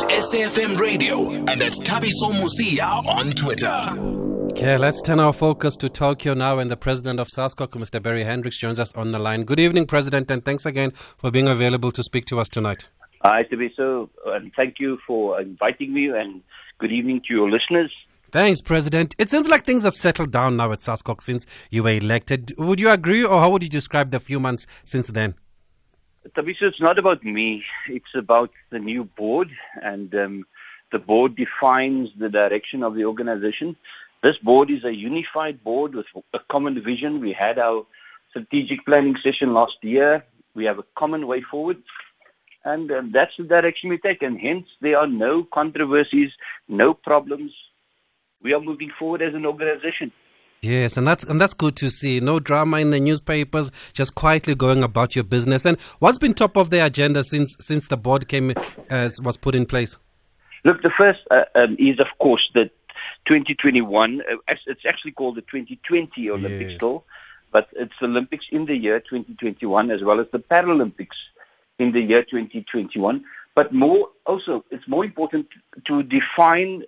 That's 0.00 0.34
SAFM 0.34 0.78
Radio, 0.78 1.30
and 1.30 1.60
that's 1.60 1.78
Thabiso 1.80 2.32
Mosia 2.32 3.04
on 3.06 3.32
Twitter. 3.32 3.86
Okay, 4.52 4.78
let's 4.78 5.02
turn 5.02 5.20
our 5.20 5.32
focus 5.32 5.76
to 5.76 5.90
Tokyo 5.90 6.32
now, 6.32 6.58
and 6.58 6.70
the 6.70 6.76
president 6.76 7.20
of 7.20 7.28
SASCOC, 7.28 7.72
Mr. 7.72 8.02
Barry 8.02 8.24
Hendricks, 8.24 8.58
joins 8.58 8.78
us 8.78 8.94
on 8.94 9.12
the 9.12 9.18
line. 9.18 9.44
Good 9.44 9.60
evening, 9.60 9.86
President, 9.86 10.30
and 10.30 10.42
thanks 10.42 10.64
again 10.64 10.92
for 10.92 11.30
being 11.30 11.48
available 11.48 11.92
to 11.92 12.02
speak 12.02 12.24
to 12.26 12.40
us 12.40 12.48
tonight. 12.48 12.88
Hi, 13.22 13.44
Thabiso, 13.44 14.08
and 14.24 14.50
thank 14.54 14.78
you 14.78 14.98
for 15.06 15.38
inviting 15.38 15.92
me, 15.92 16.08
and 16.08 16.42
good 16.78 16.92
evening 16.92 17.20
to 17.28 17.34
your 17.34 17.50
listeners. 17.50 17.92
Thanks, 18.32 18.62
President. 18.62 19.14
It 19.18 19.28
seems 19.28 19.48
like 19.48 19.64
things 19.64 19.82
have 19.82 19.96
settled 19.96 20.30
down 20.30 20.56
now 20.56 20.72
at 20.72 20.78
SASCOC 20.78 21.20
since 21.20 21.44
you 21.68 21.82
were 21.82 21.90
elected. 21.90 22.54
Would 22.56 22.80
you 22.80 22.88
agree, 22.88 23.22
or 23.22 23.40
how 23.40 23.50
would 23.50 23.62
you 23.62 23.68
describe 23.68 24.12
the 24.12 24.20
few 24.20 24.40
months 24.40 24.66
since 24.84 25.08
then? 25.08 25.34
Thabiso, 26.28 26.62
it's 26.62 26.80
not 26.80 26.98
about 26.98 27.24
me. 27.24 27.64
It's 27.88 28.14
about 28.14 28.50
the 28.70 28.78
new 28.78 29.04
board, 29.04 29.50
and 29.82 30.14
um, 30.14 30.46
the 30.92 30.98
board 30.98 31.34
defines 31.34 32.10
the 32.18 32.28
direction 32.28 32.82
of 32.82 32.94
the 32.94 33.04
organization. 33.06 33.76
This 34.22 34.36
board 34.36 34.70
is 34.70 34.84
a 34.84 34.94
unified 34.94 35.64
board 35.64 35.94
with 35.94 36.06
a 36.34 36.40
common 36.50 36.80
vision. 36.82 37.20
We 37.20 37.32
had 37.32 37.58
our 37.58 37.86
strategic 38.30 38.84
planning 38.84 39.16
session 39.22 39.54
last 39.54 39.78
year. 39.82 40.22
We 40.54 40.64
have 40.66 40.78
a 40.78 40.84
common 40.94 41.26
way 41.26 41.40
forward, 41.40 41.78
and 42.64 42.92
um, 42.92 43.12
that's 43.12 43.36
the 43.38 43.44
direction 43.44 43.88
we 43.88 43.98
take. 43.98 44.22
And 44.22 44.38
hence, 44.38 44.66
there 44.80 44.98
are 44.98 45.06
no 45.06 45.44
controversies, 45.44 46.32
no 46.68 46.92
problems, 46.92 47.52
we 48.42 48.54
are 48.54 48.60
moving 48.60 48.90
forward 48.98 49.22
as 49.22 49.34
an 49.34 49.46
organization. 49.46 50.12
Yes, 50.62 50.98
and 50.98 51.08
that's 51.08 51.24
and 51.24 51.40
that's 51.40 51.54
good 51.54 51.74
to 51.76 51.88
see. 51.88 52.20
No 52.20 52.38
drama 52.38 52.80
in 52.80 52.90
the 52.90 53.00
newspapers, 53.00 53.70
just 53.94 54.14
quietly 54.14 54.54
going 54.54 54.82
about 54.82 55.14
your 55.14 55.24
business. 55.24 55.64
And 55.64 55.80
what's 56.00 56.18
been 56.18 56.34
top 56.34 56.58
of 56.58 56.68
the 56.68 56.84
agenda 56.84 57.24
since 57.24 57.56
since 57.60 57.88
the 57.88 57.96
board 57.96 58.28
came 58.28 58.52
uh, 58.90 59.10
was 59.22 59.38
put 59.38 59.54
in 59.54 59.64
place? 59.64 59.96
Look, 60.64 60.82
the 60.82 60.90
first 60.90 61.20
uh, 61.30 61.44
um, 61.54 61.76
is 61.78 61.98
of 61.98 62.08
course 62.18 62.50
the 62.52 62.70
2021. 63.24 64.20
Uh, 64.20 64.36
it's 64.66 64.84
actually 64.86 65.12
called 65.12 65.36
the 65.36 65.40
2020 65.42 66.28
Olympics 66.28 66.70
yes. 66.72 66.76
still, 66.76 67.04
but 67.52 67.68
it's 67.72 67.94
Olympics 68.02 68.44
in 68.52 68.66
the 68.66 68.76
year 68.76 69.00
2021 69.00 69.90
as 69.90 70.02
well 70.02 70.20
as 70.20 70.26
the 70.30 70.40
Paralympics 70.40 71.16
in 71.78 71.92
the 71.92 72.02
year 72.02 72.22
2021. 72.22 73.24
But 73.54 73.72
more 73.72 74.10
also, 74.26 74.64
it's 74.70 74.86
more 74.86 75.06
important 75.06 75.48
to 75.86 76.02
define 76.02 76.82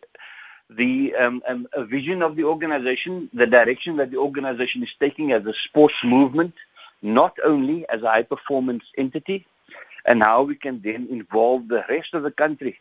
the 0.76 1.14
um, 1.14 1.42
um, 1.48 1.66
vision 1.88 2.22
of 2.22 2.36
the 2.36 2.44
organization, 2.44 3.28
the 3.32 3.46
direction 3.46 3.96
that 3.96 4.10
the 4.10 4.16
organization 4.16 4.82
is 4.82 4.90
taking 5.00 5.32
as 5.32 5.44
a 5.46 5.54
sports 5.64 5.94
movement, 6.04 6.54
not 7.02 7.36
only 7.44 7.88
as 7.88 8.02
a 8.02 8.10
high 8.10 8.22
performance 8.22 8.84
entity, 8.96 9.46
and 10.04 10.22
how 10.22 10.42
we 10.42 10.54
can 10.54 10.80
then 10.82 11.06
involve 11.10 11.68
the 11.68 11.84
rest 11.88 12.14
of 12.14 12.22
the 12.22 12.30
country 12.30 12.78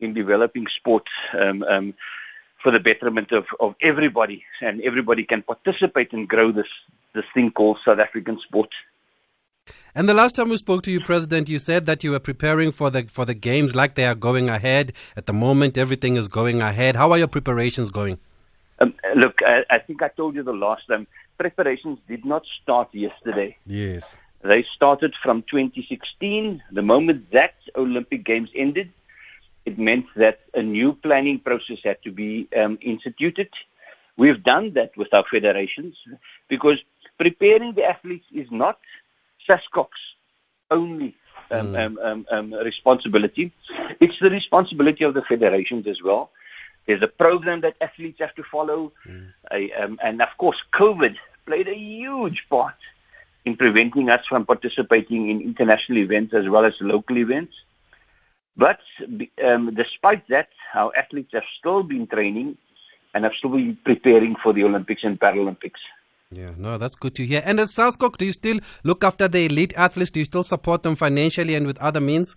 in 0.00 0.12
developing 0.12 0.66
sports 0.76 1.10
um, 1.38 1.62
um, 1.64 1.94
for 2.62 2.70
the 2.70 2.80
betterment 2.80 3.32
of, 3.32 3.46
of 3.60 3.74
everybody, 3.80 4.44
and 4.60 4.80
everybody 4.82 5.24
can 5.24 5.42
participate 5.42 6.12
and 6.12 6.28
grow 6.28 6.52
this 6.52 6.68
this 7.14 7.24
thing 7.34 7.50
called 7.50 7.78
South 7.84 7.98
African 7.98 8.40
sport. 8.40 8.70
And 9.94 10.08
the 10.08 10.14
last 10.14 10.34
time 10.36 10.48
we 10.48 10.56
spoke 10.56 10.82
to 10.84 10.90
you, 10.90 11.00
President, 11.00 11.50
you 11.50 11.58
said 11.58 11.84
that 11.84 12.02
you 12.02 12.12
were 12.12 12.18
preparing 12.18 12.72
for 12.72 12.88
the 12.88 13.02
for 13.04 13.26
the 13.26 13.34
games 13.34 13.74
like 13.74 13.94
they 13.94 14.06
are 14.06 14.14
going 14.14 14.48
ahead. 14.48 14.92
At 15.16 15.26
the 15.26 15.34
moment, 15.34 15.76
everything 15.76 16.16
is 16.16 16.28
going 16.28 16.62
ahead. 16.62 16.96
How 16.96 17.12
are 17.12 17.18
your 17.18 17.28
preparations 17.28 17.90
going? 17.90 18.18
Um, 18.78 18.94
look, 19.14 19.42
I, 19.46 19.64
I, 19.70 19.78
think 19.78 20.02
I 20.02 20.08
told 20.08 20.34
you 20.34 20.42
the 20.42 20.52
last 20.52 20.88
time. 20.88 21.06
Preparations 21.38 21.98
did 22.08 22.24
not 22.24 22.44
start 22.62 22.88
yesterday. 22.92 23.56
Yes. 23.66 24.16
They 24.42 24.64
started 24.74 25.14
from 25.22 25.42
2016. 25.42 26.62
The 26.72 26.82
moment 26.82 27.30
that 27.32 27.54
Olympic 27.76 28.24
Games 28.24 28.48
ended, 28.56 28.90
it 29.66 29.78
meant 29.78 30.06
that 30.16 30.40
a 30.54 30.62
new 30.62 30.94
planning 30.94 31.38
process 31.38 31.78
had 31.84 32.02
to 32.02 32.10
be 32.10 32.48
um, 32.56 32.78
instituted. 32.80 33.50
We've 34.16 34.42
done 34.42 34.72
that 34.72 34.96
with 34.96 35.12
our 35.14 35.24
federations 35.30 35.96
because 36.48 36.78
preparing 37.18 37.74
the 37.74 37.84
athletes 37.84 38.26
is 38.32 38.50
not 38.50 38.78
SASCOC's 39.48 40.02
only 40.70 41.14
um, 41.50 41.72
mm. 41.72 41.86
um, 41.86 41.98
um, 42.02 42.26
um, 42.30 42.54
responsibility. 42.64 43.52
It's 44.00 44.18
the 44.20 44.30
responsibility 44.30 45.04
of 45.04 45.14
the 45.14 45.22
federations 45.22 45.86
as 45.86 46.02
well. 46.02 46.30
There's 46.86 47.02
a 47.02 47.08
program 47.08 47.60
that 47.60 47.76
athletes 47.80 48.18
have 48.20 48.34
to 48.34 48.42
follow. 48.42 48.92
Mm. 49.06 49.82
Um, 49.82 50.00
and 50.02 50.22
of 50.22 50.28
course, 50.38 50.56
COVID 50.74 51.16
played 51.46 51.68
a 51.68 51.76
huge 51.76 52.46
part 52.48 52.74
in 53.44 53.56
preventing 53.56 54.08
us 54.08 54.24
from 54.28 54.46
participating 54.46 55.28
in 55.28 55.40
international 55.40 55.98
events 55.98 56.32
as 56.32 56.48
well 56.48 56.64
as 56.64 56.74
local 56.80 57.18
events. 57.18 57.54
But 58.56 58.80
um, 59.44 59.74
despite 59.74 60.26
that, 60.28 60.48
our 60.74 60.94
athletes 60.96 61.30
have 61.32 61.44
still 61.58 61.82
been 61.82 62.06
training 62.06 62.56
and 63.14 63.24
have 63.24 63.34
still 63.34 63.50
been 63.50 63.76
preparing 63.84 64.36
for 64.36 64.52
the 64.52 64.64
Olympics 64.64 65.04
and 65.04 65.18
Paralympics. 65.18 65.80
Yeah, 66.32 66.50
no, 66.56 66.78
that's 66.78 66.96
good 66.96 67.14
to 67.16 67.26
hear. 67.26 67.42
And 67.44 67.60
as 67.60 67.74
SASCOC, 67.74 68.16
do 68.16 68.24
you 68.24 68.32
still 68.32 68.60
look 68.84 69.04
after 69.04 69.28
the 69.28 69.44
elite 69.44 69.74
athletes? 69.76 70.10
Do 70.10 70.20
you 70.20 70.24
still 70.24 70.44
support 70.44 70.82
them 70.82 70.96
financially 70.96 71.54
and 71.54 71.66
with 71.66 71.78
other 71.78 72.00
means? 72.00 72.36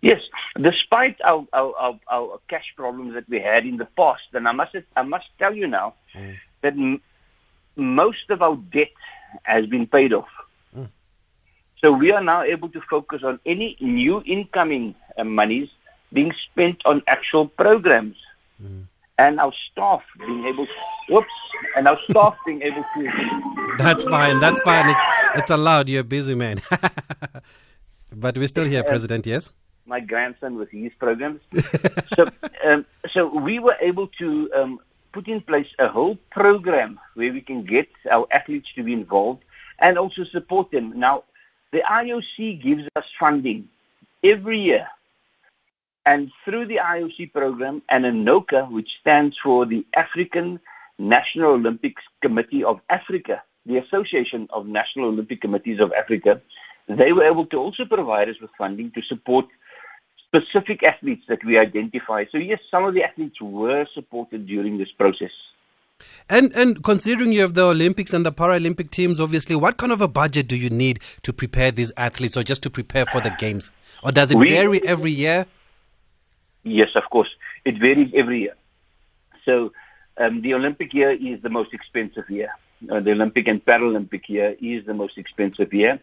Yes, 0.00 0.20
despite 0.60 1.20
our, 1.22 1.46
our, 1.52 1.72
our, 1.78 2.00
our 2.10 2.40
cash 2.48 2.72
problems 2.76 3.14
that 3.14 3.28
we 3.28 3.38
had 3.38 3.64
in 3.64 3.76
the 3.76 3.84
past, 3.84 4.22
and 4.32 4.48
I 4.48 4.52
must 4.52 4.74
I 4.96 5.02
must 5.02 5.26
tell 5.38 5.54
you 5.54 5.68
now 5.68 5.94
mm. 6.12 6.36
that 6.62 6.72
m- 6.72 7.00
most 7.76 8.28
of 8.30 8.42
our 8.42 8.56
debt 8.56 8.90
has 9.44 9.66
been 9.66 9.86
paid 9.86 10.12
off. 10.12 10.28
Mm. 10.76 10.88
So 11.80 11.92
we 11.92 12.10
are 12.10 12.22
now 12.22 12.42
able 12.42 12.68
to 12.70 12.80
focus 12.80 13.22
on 13.22 13.38
any 13.46 13.76
new 13.80 14.24
incoming 14.26 14.96
uh, 15.16 15.22
monies 15.22 15.68
being 16.12 16.32
spent 16.50 16.82
on 16.84 17.02
actual 17.06 17.46
programs. 17.46 18.16
Mm 18.60 18.86
and 19.18 19.40
our 19.40 19.52
staff 19.70 20.02
being 20.18 20.46
able 20.46 20.66
to, 20.66 20.72
whoops, 21.08 21.28
and 21.76 21.86
our 21.88 21.98
staff 22.08 22.36
being 22.46 22.62
able 22.62 22.84
to. 22.94 23.74
That's 23.78 24.04
fine. 24.04 24.40
That's 24.40 24.60
fine. 24.60 24.90
It's 24.90 25.04
it's 25.34 25.50
allowed. 25.50 25.88
You're 25.88 26.02
a 26.02 26.04
busy, 26.04 26.34
man. 26.34 26.60
but 28.16 28.36
we're 28.36 28.48
still 28.48 28.64
here, 28.64 28.84
President. 28.84 29.26
Yes. 29.26 29.50
My 29.86 30.00
grandson 30.00 30.56
with 30.56 30.70
his 30.70 30.92
programs. 30.98 31.40
so, 32.14 32.28
um, 32.64 32.84
so 33.12 33.26
we 33.26 33.58
were 33.58 33.76
able 33.80 34.08
to 34.18 34.50
um, 34.54 34.80
put 35.12 35.26
in 35.28 35.40
place 35.40 35.66
a 35.78 35.88
whole 35.88 36.16
program 36.30 37.00
where 37.14 37.32
we 37.32 37.40
can 37.40 37.64
get 37.64 37.88
our 38.10 38.26
athletes 38.30 38.68
to 38.76 38.82
be 38.82 38.92
involved 38.92 39.42
and 39.78 39.98
also 39.98 40.24
support 40.24 40.70
them. 40.70 40.98
Now, 40.98 41.24
the 41.72 41.80
IOC 41.80 42.62
gives 42.62 42.84
us 42.96 43.04
funding 43.18 43.68
every 44.22 44.60
year 44.60 44.86
and 46.04 46.30
through 46.44 46.66
the 46.66 46.80
IOC 46.82 47.32
program 47.32 47.82
and 47.88 48.04
ANOCA, 48.04 48.70
which 48.70 48.90
stands 49.00 49.36
for 49.42 49.64
the 49.66 49.84
African 49.94 50.60
National 50.98 51.52
Olympics 51.52 52.02
Committee 52.20 52.64
of 52.64 52.80
Africa, 52.90 53.42
the 53.66 53.78
Association 53.78 54.48
of 54.50 54.66
National 54.66 55.08
Olympic 55.08 55.40
Committees 55.40 55.80
of 55.80 55.92
Africa, 55.92 56.40
they 56.88 57.12
were 57.12 57.24
able 57.24 57.46
to 57.46 57.56
also 57.56 57.84
provide 57.84 58.28
us 58.28 58.40
with 58.40 58.50
funding 58.58 58.90
to 58.92 59.02
support 59.02 59.46
specific 60.26 60.82
athletes 60.82 61.24
that 61.28 61.44
we 61.44 61.58
identify. 61.58 62.24
So 62.32 62.38
yes, 62.38 62.60
some 62.70 62.84
of 62.84 62.94
the 62.94 63.04
athletes 63.04 63.40
were 63.40 63.86
supported 63.94 64.46
during 64.46 64.78
this 64.78 64.90
process. 64.90 65.30
And 66.28 66.52
and 66.56 66.82
considering 66.82 67.30
you 67.30 67.42
have 67.42 67.54
the 67.54 67.66
Olympics 67.66 68.12
and 68.12 68.26
the 68.26 68.32
Paralympic 68.32 68.90
teams, 68.90 69.20
obviously, 69.20 69.54
what 69.54 69.76
kind 69.76 69.92
of 69.92 70.00
a 70.00 70.08
budget 70.08 70.48
do 70.48 70.56
you 70.56 70.68
need 70.68 70.98
to 71.22 71.32
prepare 71.32 71.70
these 71.70 71.92
athletes, 71.96 72.36
or 72.36 72.42
just 72.42 72.62
to 72.64 72.70
prepare 72.70 73.06
for 73.06 73.20
the 73.20 73.30
games, 73.38 73.70
or 74.02 74.10
does 74.10 74.32
it 74.32 74.38
we, 74.38 74.50
vary 74.50 74.84
every 74.84 75.12
year? 75.12 75.46
Yes, 76.64 76.90
of 76.94 77.04
course. 77.10 77.28
It 77.64 77.78
varies 77.78 78.10
every 78.14 78.40
year. 78.42 78.54
So 79.44 79.72
um, 80.18 80.42
the 80.42 80.54
Olympic 80.54 80.94
year 80.94 81.10
is 81.10 81.42
the 81.42 81.50
most 81.50 81.72
expensive 81.74 82.28
year. 82.30 82.50
Uh, 82.90 83.00
the 83.00 83.12
Olympic 83.12 83.48
and 83.48 83.64
Paralympic 83.64 84.28
year 84.28 84.56
is 84.60 84.84
the 84.86 84.94
most 84.94 85.18
expensive 85.18 85.72
year. 85.72 86.00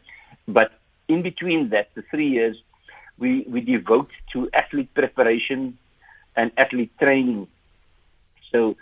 But 0.48 0.74
in 1.08 1.22
between 1.22 1.70
that, 1.70 1.90
the 1.96 2.04
three 2.12 2.28
years, 2.28 2.58
we, 3.18 3.46
we 3.48 3.62
devote 3.62 4.10
to 4.34 4.50
athlete 4.54 4.94
preparation 4.94 5.78
and 6.36 6.52
athlete 6.58 6.92
training. 7.00 7.48
So 8.52 8.76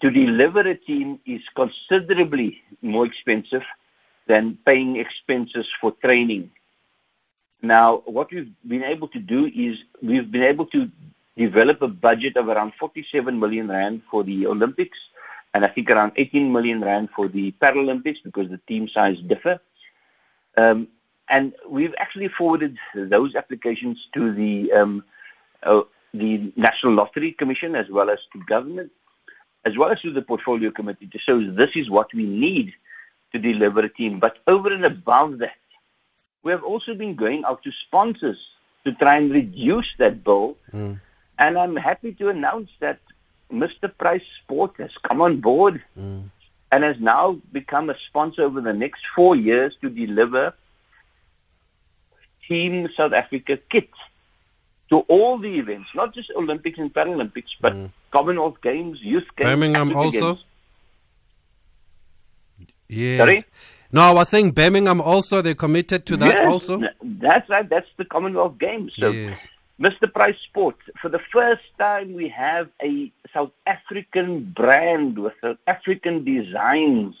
to 0.00 0.10
deliver 0.10 0.60
a 0.60 0.74
team 0.74 1.20
is 1.26 1.40
considerably 1.54 2.62
more 2.82 3.06
expensive 3.06 3.62
than 4.26 4.58
paying 4.66 4.96
expenses 4.96 5.66
for 5.80 5.92
training. 5.92 6.50
Now, 7.62 8.02
what 8.06 8.32
we've 8.32 8.52
been 8.66 8.82
able 8.82 9.08
to 9.08 9.18
do 9.18 9.46
is 9.46 9.78
we've 10.02 10.30
been 10.30 10.42
able 10.42 10.66
to 10.66 10.90
develop 11.36 11.82
a 11.82 11.88
budget 11.88 12.36
of 12.36 12.48
around 12.48 12.72
47 12.78 13.38
million 13.38 13.68
rand 13.68 14.02
for 14.10 14.24
the 14.24 14.46
Olympics, 14.46 14.98
and 15.54 15.64
I 15.64 15.68
think 15.68 15.90
around 15.90 16.12
18 16.16 16.52
million 16.52 16.80
rand 16.80 17.10
for 17.14 17.28
the 17.28 17.52
Paralympics 17.52 18.22
because 18.24 18.48
the 18.50 18.60
team 18.68 18.88
size 18.88 19.18
differ. 19.26 19.60
Um, 20.56 20.88
and 21.28 21.52
we've 21.68 21.94
actually 21.98 22.28
forwarded 22.28 22.76
those 22.94 23.34
applications 23.34 23.98
to 24.14 24.32
the 24.32 24.72
um, 24.72 25.04
uh, 25.62 25.82
the 26.14 26.52
National 26.56 26.94
Lottery 26.94 27.32
Commission 27.32 27.74
as 27.74 27.88
well 27.90 28.10
as 28.10 28.18
to 28.32 28.38
government, 28.46 28.90
as 29.64 29.76
well 29.76 29.90
as 29.90 30.00
to 30.00 30.12
the 30.12 30.22
Portfolio 30.22 30.70
Committee 30.70 31.08
to 31.08 31.18
show 31.18 31.40
this 31.52 31.70
is 31.74 31.90
what 31.90 32.12
we 32.14 32.24
need 32.24 32.72
to 33.32 33.38
deliver 33.38 33.80
a 33.80 33.88
team. 33.88 34.18
But 34.20 34.38
over 34.46 34.72
and 34.72 34.84
above 34.84 35.38
that, 35.38 35.58
we 36.42 36.52
have 36.52 36.62
also 36.62 36.94
been 36.94 37.16
going 37.16 37.44
out 37.44 37.62
to 37.64 37.72
sponsors 37.86 38.38
to 38.84 38.92
try 38.92 39.16
and 39.16 39.30
reduce 39.30 39.88
that 39.98 40.22
bill. 40.22 40.56
And 41.38 41.58
I'm 41.58 41.76
happy 41.76 42.12
to 42.14 42.28
announce 42.28 42.70
that 42.80 43.00
Mr. 43.52 43.96
Price 43.96 44.22
Sport 44.42 44.74
has 44.78 44.90
come 45.06 45.20
on 45.20 45.40
board 45.40 45.82
mm. 45.98 46.24
and 46.72 46.84
has 46.84 46.98
now 46.98 47.38
become 47.52 47.90
a 47.90 47.96
sponsor 48.08 48.42
over 48.42 48.60
the 48.60 48.72
next 48.72 49.02
four 49.14 49.36
years 49.36 49.74
to 49.82 49.90
deliver 49.90 50.54
Team 52.48 52.88
South 52.96 53.12
Africa 53.12 53.58
kit 53.70 53.90
to 54.90 55.00
all 55.00 55.38
the 55.38 55.58
events, 55.58 55.88
not 55.94 56.14
just 56.14 56.30
Olympics 56.36 56.78
and 56.78 56.92
Paralympics, 56.92 57.50
but 57.60 57.72
mm. 57.72 57.90
Commonwealth 58.12 58.60
Games, 58.62 58.98
Youth 59.02 59.26
Games, 59.36 59.50
Birmingham 59.50 59.88
Africa 59.90 59.98
also? 59.98 60.34
Games. 60.34 60.44
Yes. 62.88 63.18
Sorry? 63.18 63.44
No, 63.92 64.02
I 64.02 64.12
was 64.12 64.28
saying 64.28 64.52
Birmingham 64.52 65.00
also. 65.00 65.42
They're 65.42 65.54
committed 65.54 66.06
to 66.06 66.16
that 66.18 66.34
Yes, 66.34 66.46
also. 66.46 66.82
That's 67.02 67.48
right. 67.48 67.68
That's 67.68 67.88
the 67.96 68.04
Commonwealth 68.04 68.58
Games. 68.58 68.92
So, 68.98 69.10
Yes. 69.10 69.48
Mr. 69.80 70.10
Price 70.10 70.38
Sport, 70.44 70.76
for 71.02 71.10
the 71.10 71.20
first 71.30 71.64
time, 71.78 72.14
we 72.14 72.28
have 72.28 72.70
a 72.82 73.12
South 73.32 73.52
African 73.66 74.52
brand 74.56 75.18
with 75.18 75.34
South 75.42 75.58
African 75.66 76.24
designs 76.24 77.14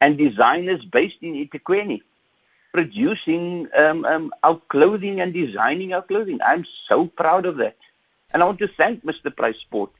and 0.00 0.16
designers 0.16 0.82
based 0.84 1.18
in 1.20 1.34
eThekwini 1.34 2.00
producing 2.74 3.68
um, 3.78 4.04
um, 4.04 4.34
our 4.42 4.60
clothing 4.68 5.20
and 5.20 5.32
designing 5.32 5.92
our 5.92 6.02
clothing. 6.02 6.40
I'm 6.44 6.66
so 6.88 7.06
proud 7.06 7.46
of 7.46 7.56
that. 7.58 7.76
And 8.32 8.42
I 8.42 8.46
want 8.46 8.58
to 8.58 8.68
thank 8.76 9.04
Mr. 9.04 9.34
Price 9.34 9.56
Sport 9.58 9.90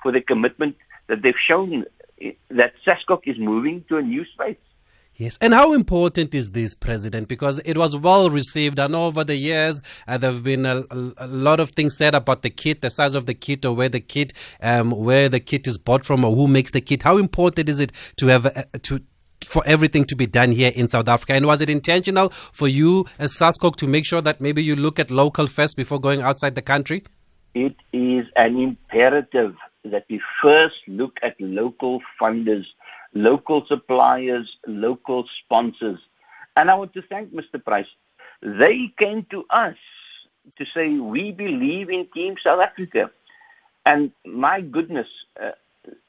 for 0.00 0.12
the 0.12 0.20
commitment 0.20 0.76
that 1.08 1.22
they've 1.22 1.36
shown 1.36 1.84
eh, 2.22 2.32
that 2.50 2.74
SASCOC 2.86 3.22
is 3.24 3.36
moving 3.36 3.84
to 3.88 3.96
a 3.96 4.02
new 4.02 4.24
space. 4.26 4.62
Yes. 5.20 5.36
And 5.42 5.52
how 5.52 5.74
important 5.74 6.34
is 6.34 6.52
this, 6.52 6.74
President? 6.74 7.28
Because 7.28 7.60
it 7.66 7.76
was 7.76 7.94
well 7.94 8.30
received. 8.30 8.78
Know 8.78 9.04
over 9.04 9.22
the 9.22 9.36
years 9.36 9.82
uh, 10.08 10.16
there 10.16 10.30
have 10.30 10.42
been 10.42 10.64
a, 10.64 10.78
a, 10.90 11.12
a 11.18 11.26
lot 11.26 11.60
of 11.60 11.72
things 11.72 11.98
said 11.98 12.14
about 12.14 12.40
the 12.40 12.48
kit, 12.48 12.80
the 12.80 12.88
size 12.88 13.14
of 13.14 13.26
the 13.26 13.34
kit, 13.34 13.66
or 13.66 13.76
where 13.76 13.90
the 13.90 14.00
kit, 14.00 14.32
um, 14.62 14.92
where 14.92 15.28
the 15.28 15.38
kit 15.38 15.66
is 15.66 15.76
bought 15.76 16.06
from, 16.06 16.24
or 16.24 16.34
who 16.34 16.48
makes 16.48 16.70
the 16.70 16.80
kit. 16.80 17.02
How 17.02 17.18
important 17.18 17.68
is 17.68 17.80
it 17.80 17.92
to 18.16 18.28
have 18.28 18.46
uh, 18.46 18.62
to 18.84 19.00
for 19.44 19.62
everything 19.66 20.06
to 20.06 20.16
be 20.16 20.26
done 20.26 20.52
here 20.52 20.72
in 20.74 20.88
South 20.88 21.06
Africa? 21.06 21.34
And 21.34 21.44
was 21.44 21.60
it 21.60 21.68
intentional 21.68 22.30
for 22.30 22.66
you 22.66 23.04
as 23.18 23.34
SASCOC 23.34 23.76
to 23.76 23.86
make 23.86 24.06
sure 24.06 24.22
that 24.22 24.40
maybe 24.40 24.64
you 24.64 24.74
look 24.74 24.98
at 24.98 25.10
local 25.10 25.46
first 25.46 25.76
before 25.76 26.00
going 26.00 26.22
outside 26.22 26.54
the 26.54 26.62
country? 26.62 27.04
it 27.54 27.76
is 27.92 28.26
an 28.36 28.58
imperative 28.58 29.56
that 29.84 30.04
we 30.08 30.20
first 30.42 30.76
look 30.86 31.18
at 31.22 31.34
local 31.40 32.00
funders, 32.20 32.66
local 33.14 33.66
suppliers, 33.66 34.56
local 34.66 35.26
sponsors. 35.44 35.98
And 36.56 36.70
I 36.70 36.74
want 36.74 36.92
to 36.94 37.02
thank 37.02 37.32
Mr. 37.32 37.62
Price. 37.62 37.86
They 38.42 38.92
came 38.98 39.26
to 39.30 39.44
us 39.50 39.76
to 40.56 40.64
say, 40.74 40.96
we 40.96 41.32
believe 41.32 41.90
in 41.90 42.06
Team 42.14 42.36
South 42.42 42.60
Africa. 42.60 43.10
And 43.86 44.12
my 44.24 44.60
goodness, 44.60 45.08
uh, 45.40 45.52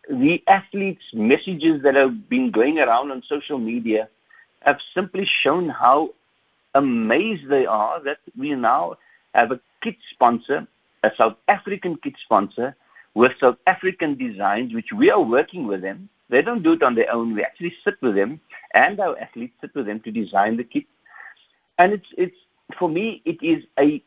the 0.09 0.43
athletes' 0.47 1.03
messages 1.13 1.81
that 1.83 1.95
have 1.95 2.29
been 2.29 2.51
going 2.51 2.79
around 2.79 3.11
on 3.11 3.23
social 3.27 3.57
media 3.57 4.09
have 4.61 4.79
simply 4.93 5.25
shown 5.25 5.69
how 5.69 6.13
amazed 6.75 7.49
they 7.49 7.65
are 7.65 7.99
that 8.03 8.19
we 8.37 8.51
now 8.55 8.97
have 9.33 9.51
a 9.51 9.59
kit 9.81 9.97
sponsor, 10.11 10.67
a 11.03 11.11
South 11.17 11.35
African 11.47 11.95
kit 11.97 12.13
sponsor 12.23 12.75
with 13.13 13.33
South 13.39 13.57
African 13.67 14.15
designs, 14.15 14.73
which 14.73 14.93
we 14.93 15.09
are 15.09 15.21
working 15.21 15.67
with 15.67 15.81
them. 15.81 16.09
They 16.31 16.41
don't 16.41 16.63
do 16.63 16.73
it 16.73 16.81
on 16.81 16.95
their 16.95 17.11
own. 17.13 17.35
We 17.35 17.43
actually 17.43 17.75
sit 17.83 18.01
with 18.01 18.15
them 18.15 18.39
and 18.73 18.99
our 18.99 19.19
athletes 19.19 19.53
sit 19.61 19.75
with 19.75 19.85
them 19.85 19.99
to 19.99 20.11
design 20.11 20.57
the 20.57 20.63
kit. 20.63 20.85
And 21.77 21.91
it's, 21.93 22.07
it's, 22.17 22.37
for 22.79 22.89
me, 22.89 23.21
it 23.25 23.43
is 23.43 23.63
a 23.77 24.01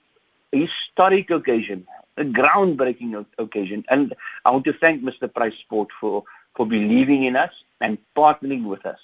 historic 0.50 1.30
occasion, 1.30 1.86
a 2.16 2.24
groundbreaking 2.24 3.14
o- 3.14 3.42
occasion. 3.44 3.84
And 3.90 4.14
I 4.46 4.50
want 4.52 4.64
to 4.64 4.72
thank 4.72 5.02
Mr. 5.02 5.32
Price 5.32 5.52
Sport 5.60 5.88
for, 6.00 6.24
for 6.56 6.66
believing 6.66 7.24
in 7.24 7.36
us 7.36 7.52
and 7.82 7.98
partnering 8.16 8.64
with 8.64 8.86
us. 8.86 8.98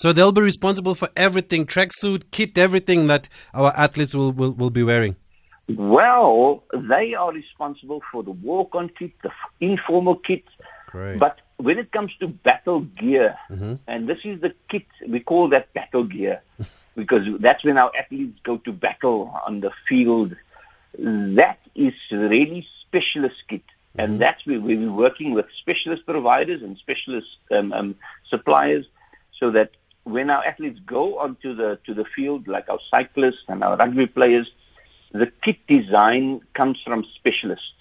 So 0.00 0.12
they'll 0.12 0.32
be 0.32 0.40
responsible 0.40 0.96
for 0.96 1.08
everything, 1.14 1.66
tracksuit, 1.66 2.32
kit, 2.32 2.58
everything 2.58 3.06
that 3.06 3.28
our 3.54 3.72
athletes 3.76 4.14
will, 4.14 4.32
will, 4.32 4.54
will 4.54 4.70
be 4.70 4.82
wearing. 4.82 5.14
Well, 5.68 6.64
they 6.74 7.14
are 7.14 7.30
responsible 7.30 8.02
for 8.10 8.24
the 8.24 8.32
walk-on 8.32 8.88
kit, 8.98 9.12
the 9.22 9.30
informal 9.60 10.16
kit. 10.16 10.42
Great. 10.88 11.20
But 11.20 11.38
when 11.60 11.78
it 11.78 11.92
comes 11.92 12.12
to 12.20 12.28
battle 12.28 12.80
gear, 12.80 13.36
and 13.86 14.08
this 14.08 14.18
is 14.24 14.40
the 14.40 14.54
kit, 14.68 14.86
we 15.08 15.20
call 15.20 15.48
that 15.48 15.72
battle 15.72 16.04
gear 16.04 16.40
because 16.96 17.26
that's 17.40 17.64
when 17.64 17.78
our 17.78 17.90
athletes 17.96 18.38
go 18.42 18.56
to 18.58 18.72
battle 18.72 19.32
on 19.46 19.60
the 19.60 19.70
field. 19.88 20.34
That 20.98 21.58
is 21.74 21.94
really 22.10 22.66
specialist 22.82 23.36
kit. 23.48 23.62
And 23.98 24.20
that's 24.20 24.46
where 24.46 24.60
we're 24.60 24.90
working 24.92 25.32
with 25.32 25.46
specialist 25.58 26.06
providers 26.06 26.62
and 26.62 26.76
specialist 26.78 27.28
um, 27.50 27.72
um, 27.72 27.96
suppliers 28.28 28.86
so 29.38 29.50
that 29.50 29.72
when 30.04 30.30
our 30.30 30.44
athletes 30.44 30.80
go 30.86 31.18
onto 31.18 31.54
the 31.54 31.78
to 31.86 31.94
the 31.94 32.04
field, 32.04 32.48
like 32.48 32.68
our 32.68 32.78
cyclists 32.90 33.44
and 33.48 33.62
our 33.64 33.76
rugby 33.76 34.06
players, 34.06 34.48
the 35.12 35.26
kit 35.42 35.58
design 35.66 36.40
comes 36.54 36.80
from 36.84 37.04
specialists. 37.16 37.72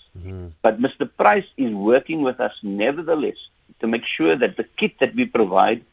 But 0.61 0.81
Mr. 0.81 1.09
Price 1.17 1.45
is 1.57 1.73
working 1.73 2.23
with 2.23 2.39
us 2.39 2.53
nevertheless 2.63 3.37
to 3.79 3.87
make 3.87 4.05
sure 4.05 4.35
that 4.35 4.57
the 4.57 4.65
kit 4.77 4.99
that 4.99 5.15
we 5.15 5.25
provide 5.25 5.83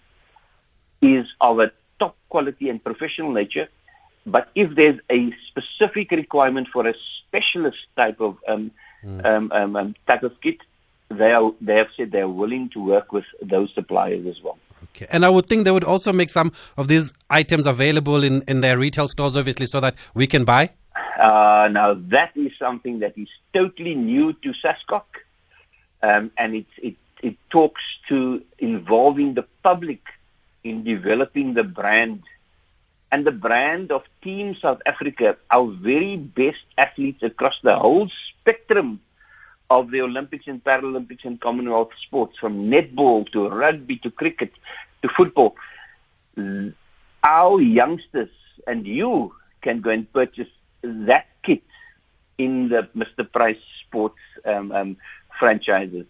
is 1.03 1.27
of 1.41 1.59
a 1.61 1.73
top 1.99 2.17
quality 2.29 2.69
and 2.69 2.83
professional 2.83 3.33
nature. 3.33 3.69
But 4.27 4.49
if 4.55 4.75
there's 4.75 4.99
a 5.11 5.33
specific 5.49 6.11
requirement 6.11 6.69
for 6.73 6.87
a 6.87 6.95
specialist 7.21 7.79
type 7.97 8.21
of 8.21 8.39
um, 8.49 8.73
um, 9.25 9.53
um, 9.53 9.77
um, 9.77 9.95
type 10.07 10.25
of 10.25 10.41
kit, 10.41 10.59
they 11.09 11.33
are 11.33 11.53
they 11.61 11.77
have 11.77 11.89
said 11.97 12.11
they're 12.11 12.29
willing 12.29 12.69
to 12.71 12.83
work 12.83 13.13
with 13.13 13.25
those 13.41 13.73
suppliers 13.75 14.27
as 14.27 14.43
well. 14.43 14.59
Okay. 14.91 15.07
And 15.11 15.25
I 15.25 15.31
would 15.31 15.47
think 15.47 15.65
they 15.65 15.71
would 15.71 15.85
also 15.85 16.13
make 16.13 16.31
some 16.31 16.53
of 16.77 16.89
these 16.89 17.13
items 17.31 17.67
available 17.67 18.25
in, 18.25 18.43
in 18.49 18.61
their 18.61 18.79
retail 18.79 19.09
stores, 19.09 19.37
obviously, 19.37 19.67
so 19.67 19.81
that 19.81 19.95
we 20.15 20.27
can 20.27 20.45
buy. 20.45 20.71
Uh, 21.21 21.69
now 21.71 21.95
that 21.95 22.33
is 22.37 22.53
something 22.59 22.99
that 23.01 23.17
is 23.17 23.29
totally 23.53 23.95
new 23.95 24.33
to 24.35 24.53
SASCOC, 24.65 25.03
um, 26.03 26.31
and 26.37 26.55
it's 26.55 26.71
it 26.79 26.95
it 27.23 27.37
talks 27.51 27.83
to 28.09 28.43
involving 28.59 29.35
the 29.35 29.45
public 29.63 30.03
in 30.65 30.85
developing 30.85 31.55
the 31.55 31.65
brand 31.65 32.23
and 33.13 33.27
the 33.27 33.33
brand 33.33 33.93
of 33.93 34.03
Team 34.23 34.57
South 34.61 34.81
Africa, 34.85 35.37
our 35.51 35.71
very 35.71 36.17
best 36.17 36.65
athletes 36.77 37.23
across 37.23 37.55
the 37.63 37.77
whole 37.77 38.11
spectrum 38.31 39.01
of 39.71 39.91
the 39.91 40.01
Olympics 40.01 40.47
and 40.47 40.63
Paralympics 40.63 41.25
and 41.25 41.41
Commonwealth 41.41 41.91
sports, 42.05 42.37
from 42.39 42.71
netball 42.71 43.31
to 43.33 43.49
rugby 43.49 43.97
to 43.99 44.11
cricket 44.11 44.53
to 45.03 45.09
football. 45.09 45.57
Our 47.23 47.61
youngsters 47.61 48.31
and 48.67 48.87
you 48.87 49.35
can 49.63 49.81
go 49.81 49.91
and 49.91 50.13
purchase 50.13 50.49
that 50.83 51.27
kit 51.43 51.63
in 52.39 52.69
the 52.69 52.89
Mr. 52.97 53.31
Price 53.31 53.59
Sports 53.87 54.19
um, 54.45 54.73
um, 54.73 54.97
franchises. 55.39 56.07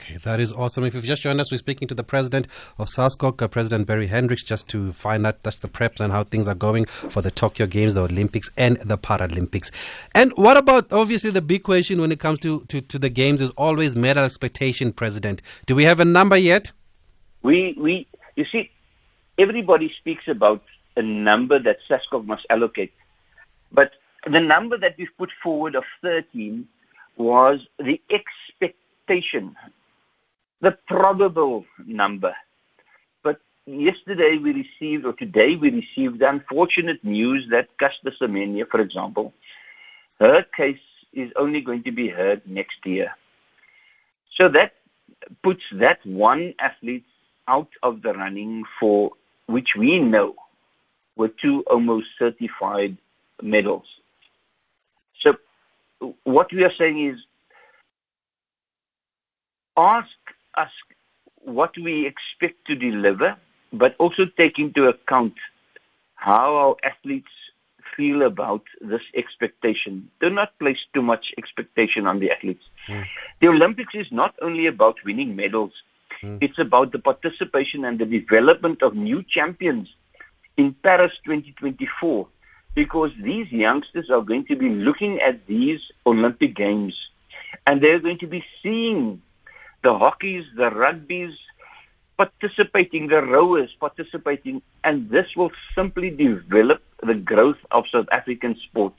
Okay, 0.00 0.16
that 0.16 0.40
is 0.40 0.50
awesome. 0.50 0.84
If 0.84 0.94
you've 0.94 1.04
just 1.04 1.20
joined 1.20 1.42
us, 1.42 1.52
we're 1.52 1.58
speaking 1.58 1.86
to 1.88 1.94
the 1.94 2.02
president 2.02 2.46
of 2.78 2.88
SASCOC, 2.88 3.42
uh, 3.42 3.48
President 3.48 3.86
Barry 3.86 4.06
Hendricks, 4.06 4.42
just 4.42 4.66
to 4.68 4.94
find 4.94 5.26
out 5.26 5.42
that's 5.42 5.58
the 5.58 5.68
preps 5.68 6.00
and 6.00 6.10
how 6.10 6.22
things 6.22 6.48
are 6.48 6.54
going 6.54 6.86
for 6.86 7.20
the 7.20 7.30
Tokyo 7.30 7.66
Games, 7.66 7.92
the 7.92 8.04
Olympics, 8.04 8.48
and 8.56 8.78
the 8.78 8.96
Paralympics. 8.96 9.70
And 10.14 10.32
what 10.36 10.56
about, 10.56 10.90
obviously, 10.90 11.30
the 11.30 11.42
big 11.42 11.64
question 11.64 12.00
when 12.00 12.10
it 12.12 12.18
comes 12.18 12.38
to, 12.38 12.64
to, 12.68 12.80
to 12.80 12.98
the 12.98 13.10
Games 13.10 13.42
is 13.42 13.50
always 13.58 13.94
medal 13.94 14.24
expectation, 14.24 14.90
President. 14.94 15.42
Do 15.66 15.74
we 15.74 15.84
have 15.84 16.00
a 16.00 16.06
number 16.06 16.38
yet? 16.38 16.72
We, 17.42 17.74
we, 17.76 18.06
you 18.36 18.46
see, 18.46 18.70
everybody 19.36 19.92
speaks 19.98 20.28
about 20.28 20.64
a 20.96 21.02
number 21.02 21.58
that 21.58 21.76
SASCOC 21.90 22.24
must 22.24 22.46
allocate. 22.48 22.94
But 23.70 23.92
the 24.26 24.40
number 24.40 24.78
that 24.78 24.96
we've 24.96 25.14
put 25.18 25.30
forward 25.42 25.74
of 25.74 25.84
13 26.00 26.66
was 27.18 27.60
the 27.78 28.00
expectation, 28.08 29.56
the 30.60 30.76
probable 30.88 31.64
number. 31.86 32.34
But 33.22 33.40
yesterday 33.66 34.36
we 34.36 34.52
received, 34.52 35.04
or 35.06 35.12
today 35.14 35.56
we 35.56 35.70
received 35.70 36.20
the 36.20 36.28
unfortunate 36.28 37.02
news 37.04 37.46
that 37.50 37.68
Caster 37.78 38.12
Semenya, 38.20 38.68
for 38.68 38.80
example, 38.80 39.32
her 40.18 40.44
case 40.56 40.78
is 41.12 41.32
only 41.36 41.60
going 41.60 41.82
to 41.84 41.92
be 41.92 42.08
heard 42.08 42.42
next 42.46 42.84
year. 42.84 43.16
So 44.36 44.48
that 44.50 44.74
puts 45.42 45.62
that 45.72 46.04
one 46.04 46.54
athlete 46.58 47.04
out 47.48 47.68
of 47.82 48.02
the 48.02 48.12
running 48.14 48.64
for 48.78 49.12
which 49.46 49.74
we 49.76 49.98
know 49.98 50.34
were 51.16 51.28
two 51.28 51.62
almost 51.62 52.06
certified 52.18 52.96
medals. 53.42 53.86
So 55.20 55.36
what 56.24 56.52
we 56.52 56.64
are 56.64 56.72
saying 56.78 57.06
is 57.08 57.18
ask 59.76 60.08
us 60.56 60.70
what 61.42 61.76
we 61.78 62.06
expect 62.06 62.64
to 62.66 62.74
deliver, 62.74 63.36
but 63.72 63.94
also 63.98 64.26
take 64.26 64.58
into 64.58 64.88
account 64.88 65.34
how 66.14 66.54
our 66.56 66.76
athletes 66.82 67.30
feel 67.96 68.22
about 68.22 68.62
this 68.80 69.02
expectation. 69.14 70.10
Do 70.20 70.30
not 70.30 70.58
place 70.58 70.78
too 70.94 71.02
much 71.02 71.32
expectation 71.38 72.06
on 72.06 72.20
the 72.20 72.30
athletes. 72.30 72.64
Mm. 72.88 73.04
The 73.40 73.48
Olympics 73.48 73.94
is 73.94 74.06
not 74.10 74.34
only 74.42 74.66
about 74.66 74.96
winning 75.04 75.34
medals, 75.34 75.72
mm. 76.22 76.38
it's 76.40 76.58
about 76.58 76.92
the 76.92 76.98
participation 76.98 77.84
and 77.84 77.98
the 77.98 78.06
development 78.06 78.82
of 78.82 78.94
new 78.94 79.22
champions 79.22 79.88
in 80.56 80.74
Paris 80.82 81.12
2024 81.24 82.28
because 82.74 83.10
these 83.22 83.50
youngsters 83.50 84.10
are 84.10 84.22
going 84.22 84.44
to 84.46 84.56
be 84.56 84.68
looking 84.68 85.20
at 85.20 85.46
these 85.46 85.80
Olympic 86.06 86.54
Games 86.54 86.94
and 87.66 87.80
they're 87.80 87.98
going 87.98 88.18
to 88.18 88.26
be 88.26 88.44
seeing 88.62 89.20
the 89.82 89.96
hockeys, 89.96 90.44
the 90.56 90.70
rugbies, 90.70 91.34
participating, 92.16 93.08
the 93.08 93.22
rowers 93.22 93.70
participating, 93.80 94.60
and 94.84 95.08
this 95.08 95.34
will 95.36 95.52
simply 95.74 96.10
develop 96.10 96.82
the 97.02 97.14
growth 97.14 97.56
of 97.70 97.84
South 97.88 98.08
African 98.12 98.56
sport. 98.56 98.94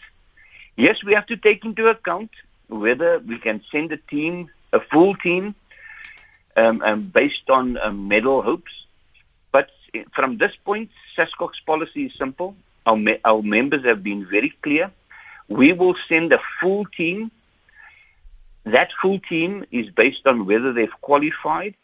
Yes, 0.76 1.04
we 1.04 1.14
have 1.14 1.28
to 1.28 1.38
take 1.38 1.64
into 1.64 1.88
account 1.88 2.32
whether 2.68 3.20
we 3.20 3.38
can 3.38 3.62
send 3.72 3.92
a 3.92 3.98
team, 3.98 4.50
a 4.74 4.80
full 4.80 5.16
team, 5.16 5.54
um, 6.58 6.82
um, 6.82 7.04
based 7.14 7.50
on 7.50 7.78
um, 7.78 8.08
medal 8.08 8.42
hopes. 8.42 8.72
But 9.52 9.70
from 10.16 10.38
this 10.38 10.54
point, 10.66 10.90
SASCOC's 11.16 11.60
policy 11.66 12.06
is 12.06 12.14
simple. 12.18 12.56
Our, 12.86 12.98
me- 12.98 13.20
our 13.24 13.42
members 13.44 13.86
have 13.86 14.02
been 14.04 14.26
very 14.26 14.54
clear. 14.64 14.90
We 15.48 15.74
will 15.74 15.96
send 16.10 16.34
a 16.34 16.42
full 16.60 16.86
team. 16.86 17.30
That 18.65 18.89
full 19.01 19.20
team 19.20 19.65
is 19.72 19.89
based 19.89 20.27
on 20.27 20.46
whether 20.46 20.72
they've 20.72 21.01
qualified 21.01 21.75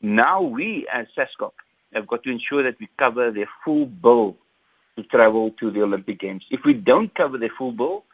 now 0.00 0.40
we, 0.42 0.86
as 0.92 1.06
SASCOC, 1.16 1.52
have 1.92 2.06
got 2.06 2.22
to 2.22 2.30
ensure 2.30 2.62
that 2.62 2.78
we 2.78 2.88
cover 2.98 3.30
their 3.30 3.48
full 3.64 3.86
bill 3.86 4.36
to 4.96 5.02
travel 5.04 5.50
to 5.58 5.70
the 5.70 5.82
Olympic 5.82 6.20
Games. 6.20 6.44
If 6.50 6.64
we 6.64 6.74
don't 6.74 7.12
cover 7.14 7.38
their 7.38 7.50
full 7.56 7.72
bill, 7.72 8.04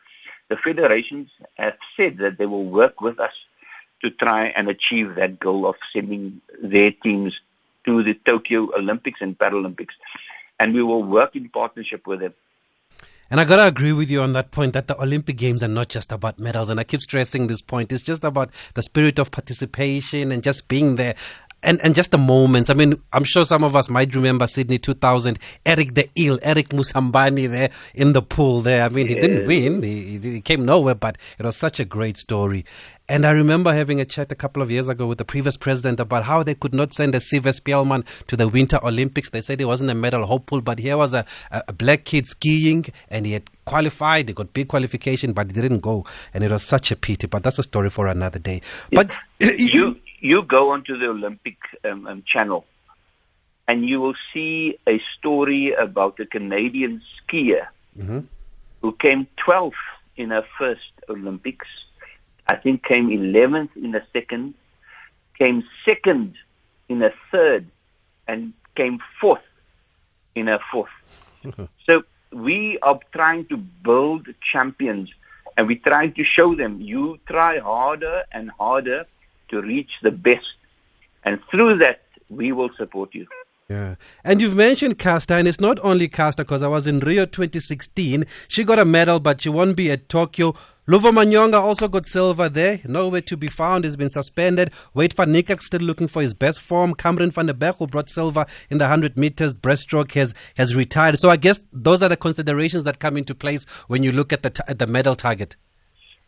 the 0.49 0.57
federations 0.57 1.31
have 1.55 1.77
said 1.97 2.19
that 2.19 2.39
they 2.39 2.47
will 2.47 2.65
work 2.65 3.01
with 3.01 3.19
us 3.21 3.33
to 4.03 4.11
try 4.11 4.47
and 4.49 4.69
achieve 4.69 5.15
that 5.17 5.39
goal 5.41 5.67
of 5.67 5.77
sending 5.93 6.41
their 6.63 6.91
teams 6.91 7.35
to 7.85 8.03
the 8.03 8.15
Tokyo 8.27 8.71
Olympics 8.77 9.21
and 9.21 9.39
Paralympics. 9.39 9.95
And 10.61 10.73
we 10.73 10.83
will 10.83 11.03
work 11.03 11.37
in 11.37 11.49
partnership 11.49 12.07
with 12.07 12.21
them. 12.21 12.35
And 13.31 13.41
I 13.41 13.45
gotta 13.45 13.67
agree 13.67 13.93
with 13.93 14.11
you 14.11 14.21
on 14.23 14.33
that 14.35 14.51
point 14.51 14.75
that 14.75 14.89
the 14.89 15.01
Olympic 15.01 15.37
Games 15.37 15.63
are 15.63 15.69
not 15.69 15.89
just 15.89 16.13
about 16.13 16.39
medals. 16.39 16.69
And 16.69 16.79
I 16.79 16.85
keep 16.85 17.01
stressing 17.01 17.47
this 17.47 17.63
point. 17.63 17.93
It's 17.93 18.03
just 18.03 18.25
about 18.25 18.51
the 18.75 18.83
spirit 18.83 19.19
of 19.19 19.31
participation 19.31 20.31
and 20.31 20.43
just 20.43 20.69
being 20.69 20.97
there 20.97 21.15
and, 21.65 21.81
and 21.81 21.95
just 21.95 22.11
the 22.11 22.19
moments. 22.19 22.71
I 22.71 22.75
mean, 22.75 23.01
I'm 23.13 23.25
sure 23.25 23.45
some 23.45 23.65
of 23.65 23.75
us 23.75 23.89
might 23.89 24.15
remember 24.15 24.47
Sydney 24.47 24.79
2000, 24.79 25.39
Eric 25.67 25.95
the 25.95 26.09
Eel, 26.19 26.39
Eric 26.43 26.69
Moussambani 26.69 27.49
there 27.49 27.71
in 27.95 28.13
the 28.13 28.23
pool 28.23 28.61
there. 28.61 28.85
I 28.85 28.89
mean, 28.91 29.09
he 29.09 29.15
didn't 29.15 29.47
win, 29.47 29.83
he, 29.83 30.19
he 30.19 30.41
came 30.41 30.65
nowhere, 30.65 30.95
but 30.95 31.17
it 31.39 31.45
was 31.45 31.57
such 31.57 31.81
a 31.81 31.85
great 31.85 32.19
story. 32.19 32.65
And 33.07 33.27
I 33.27 33.33
remember 33.33 33.75
having 33.75 34.01
a 34.01 34.07
chat 34.07 34.33
a 34.33 34.35
couple 34.35 34.63
of 34.63 34.71
years 34.71 34.89
ago 34.89 35.07
with 35.07 35.19
the 35.19 35.27
previous 35.27 35.59
president 35.59 36.01
about 36.01 36.25
how 36.25 36.43
they 36.43 36.55
could 36.55 36.73
not 36.73 36.95
send 36.95 37.15
a 37.15 37.21
Sive 37.21 37.45
Speelman 37.45 38.07
to 38.29 38.37
the 38.37 38.49
Winter 38.49 38.79
Olympics. 38.83 39.29
They 39.29 39.43
said 39.43 39.61
he 39.61 39.67
wasn't 39.67 39.91
a 39.91 39.95
medal 39.95 40.25
hopeful, 40.25 40.63
but 40.63 40.79
here 40.79 40.97
was 40.97 41.13
a, 41.13 41.27
a 41.51 41.73
black 41.75 42.05
kid 42.05 42.27
skiing 42.27 42.87
and 43.11 43.27
he 43.27 43.33
had 43.33 43.43
qualified, 43.67 44.29
he 44.29 44.35
got 44.35 44.55
big 44.55 44.69
qualification, 44.69 45.35
but 45.35 45.49
he 45.49 45.53
didn't 45.53 45.81
go. 45.81 46.07
And 46.33 46.43
it 46.45 46.51
was 46.51 46.63
such 46.63 46.91
a 46.93 46.97
pity, 46.97 47.27
but 47.27 47.43
that's 47.43 47.59
a 47.59 47.63
story 47.63 47.91
for 47.91 48.07
another 48.07 48.39
day. 48.39 48.63
But 48.91 49.11
you, 49.39 50.01
you 50.21 50.43
go 50.43 50.73
onto 50.73 50.97
the 50.97 51.11
Olympic 51.11 51.59
um, 51.85 52.07
um, 52.07 52.23
channel 52.27 52.65
and 53.69 53.87
you 53.87 54.01
will 54.01 54.17
see 54.33 54.79
a 54.87 54.99
story 55.19 55.73
about 55.73 56.19
a 56.21 56.27
Canadian 56.27 57.03
skier 57.19 57.67
mm-hmm. 57.99 58.21
who 58.81 58.93
came 58.93 59.27
12th 59.47 59.73
in 60.17 60.31
her 60.31 60.45
first 60.57 60.91
Olympics. 61.11 61.67
I 62.47 62.57
think 62.57 62.85
came 62.85 63.09
11th 63.09 63.71
in 63.77 63.93
the 63.93 64.03
second, 64.13 64.55
came 65.39 65.65
second 65.85 66.35
in 66.89 66.99
the 66.99 67.13
third, 67.31 67.67
and 68.29 68.53
came 68.75 68.99
fourth 69.21 69.43
in 70.35 70.49
a 70.49 70.59
4th 70.73 70.89
so 71.87 72.03
we 72.33 72.79
are 72.81 72.99
trying 73.13 73.45
to 73.47 73.57
build 73.57 74.27
champions, 74.53 75.11
and 75.57 75.67
we're 75.67 75.79
trying 75.79 76.13
to 76.15 76.25
show 76.25 76.55
them 76.55 76.81
you 76.81 77.19
try 77.27 77.59
harder 77.59 78.25
and 78.33 78.51
harder 78.53 79.07
to 79.49 79.63
reach 79.63 79.91
the 80.03 80.11
best. 80.11 80.47
And 81.25 81.41
through 81.51 81.79
that, 81.79 82.03
we 82.29 82.53
will 82.53 82.71
support 82.77 83.15
you. 83.15 83.27
Yeah. 83.69 83.95
And 84.25 84.43
you've 84.43 84.57
mentioned 84.57 84.99
Caster, 84.99 85.35
and 85.35 85.49
it's 85.49 85.61
not 85.61 85.79
only 85.83 86.09
Caster, 86.09 86.45
because 86.45 86.63
I 86.63 86.69
was 86.69 86.87
in 86.87 87.01
Rio 87.01 87.25
2016. 87.25 88.25
She 88.49 88.65
got 88.65 88.79
a 88.79 88.85
medal, 88.85 89.21
but 89.21 89.41
she 89.41 89.49
won't 89.49 89.77
be 89.77 89.91
at 89.91 90.09
Tokyo. 90.09 90.55
Luvo 90.87 91.11
Manyonga 91.13 91.55
also 91.55 91.89
got 91.89 92.05
silver 92.05 92.51
there. 92.51 92.79
Nowhere 92.85 93.23
to 93.23 93.39
be 93.39 93.49
found. 93.49 93.85
He's 93.85 93.97
been 93.97 94.11
suspended. 94.11 94.71
Wayde 94.95 95.15
van 95.15 95.33
Niekerk 95.33 95.63
still 95.63 95.81
looking 95.81 96.09
for 96.09 96.21
his 96.21 96.35
best 96.35 96.61
form. 96.61 96.93
Cameron 96.93 97.31
van 97.31 97.47
der 97.47 97.55
Burgh, 97.55 97.77
who 97.77 97.87
brought 97.87 98.11
silver 98.11 98.45
in 98.69 98.77
the 98.77 98.85
100 98.85 99.17
meters 99.17 99.55
breaststroke, 99.55 100.13
has, 100.13 100.35
has 100.59 100.77
retired. 100.77 101.19
So 101.19 101.31
I 101.31 101.37
guess 101.37 101.59
those 101.73 102.03
are 102.03 102.11
the 102.11 102.19
considerations 102.19 102.85
that 102.85 102.99
come 102.99 103.17
into 103.17 103.35
place 103.35 103.65
when 103.89 104.03
you 104.03 104.13
look 104.13 104.31
at 104.31 104.43
the, 104.43 104.51
t- 104.51 104.63
at 104.69 104.79
the 104.79 104.87
medal 104.87 105.17
target. 105.17 105.57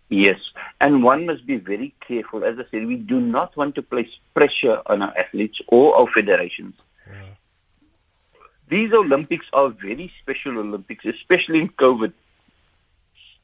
Yes, 0.09 0.39
and 0.81 1.03
one 1.03 1.27
must 1.27 1.45
be 1.45 1.57
very 1.57 1.95
careful. 2.09 2.43
As 2.43 2.59
I 2.59 2.65
said, 2.71 2.87
we 2.87 2.97
do 2.97 3.21
not 3.21 3.55
want 3.59 3.75
to 3.75 3.83
place 3.83 4.09
pressure 4.33 4.81
on 4.87 5.03
our 5.03 5.15
athletes 5.19 5.61
or 5.67 5.95
our 5.97 6.07
federations. 6.07 6.75
Yeah. 7.07 7.23
These 8.71 8.95
Olympics 8.95 9.45
are 9.53 9.69
very 9.69 10.11
special 10.23 10.57
Olympics, 10.59 11.05
especially 11.05 11.59
in 11.59 11.69
COVID. 11.69 12.15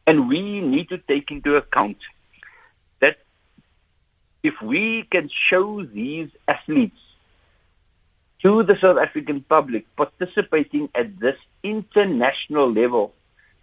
And 0.06 0.28
we 0.28 0.60
need 0.60 0.88
to 0.88 0.98
take 0.98 1.30
into 1.30 1.56
account 1.56 1.98
that 3.00 3.18
if 4.42 4.60
we 4.60 5.04
can 5.10 5.30
show 5.32 5.84
these 5.84 6.28
athletes 6.48 6.98
to 8.42 8.62
the 8.64 8.76
South 8.80 8.98
African 8.98 9.42
public 9.42 9.86
participating 9.96 10.88
at 10.94 11.20
this 11.20 11.36
international 11.62 12.70
level, 12.70 13.14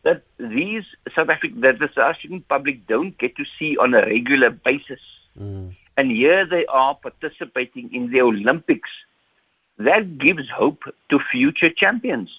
that 0.03 0.23
these 0.37 0.85
South 1.13 1.29
African 1.29 1.59
that 1.61 1.79
the 1.79 1.89
South 1.93 2.15
African 2.15 2.41
public 2.41 2.87
don't 2.87 3.17
get 3.17 3.35
to 3.35 3.45
see 3.57 3.77
on 3.77 3.93
a 3.93 4.05
regular 4.05 4.49
basis. 4.49 5.01
Mm. 5.37 5.75
And 5.97 6.11
here 6.11 6.45
they 6.45 6.65
are 6.67 6.95
participating 6.95 7.93
in 7.93 8.09
the 8.11 8.21
Olympics. 8.21 8.89
That 9.77 10.17
gives 10.17 10.49
hope 10.49 10.83
to 11.09 11.19
future 11.19 11.69
champions. 11.69 12.29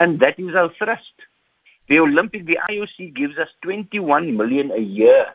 And 0.00 0.20
that 0.20 0.38
is 0.38 0.54
our 0.54 0.70
thrust. 0.70 1.12
The 1.88 2.00
Olympic, 2.00 2.46
the 2.46 2.58
IOC 2.68 3.14
gives 3.14 3.38
us 3.38 3.48
21 3.62 4.36
million 4.36 4.70
a 4.70 4.78
year 4.78 5.34